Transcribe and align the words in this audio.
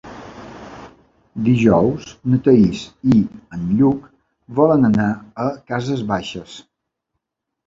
Dijous 1.49 2.07
na 2.33 2.39
Thaís 2.47 2.81
i 3.17 3.19
en 3.59 3.67
Lluc 3.83 4.09
volen 4.61 4.89
anar 4.91 5.07
a 5.45 5.47
Cases 5.75 6.03
Baixes. 6.15 6.59